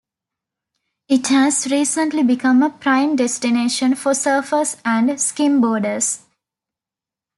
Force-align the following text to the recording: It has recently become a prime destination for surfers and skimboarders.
It 1.09 1.27
has 1.27 1.67
recently 1.69 2.23
become 2.23 2.63
a 2.63 2.71
prime 2.71 3.15
destination 3.15 3.93
for 3.93 4.13
surfers 4.13 4.77
and 4.83 5.11
skimboarders. 5.11 6.21